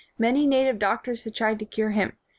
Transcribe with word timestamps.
Many 0.17 0.47
native 0.47 0.79
doctors 0.79 1.25
had 1.25 1.35
tried 1.35 1.59
to 1.59 1.65
cure 1.65 1.91
him. 1.91 2.13